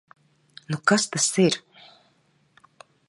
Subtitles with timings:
[0.69, 1.59] Nu kas tas ir?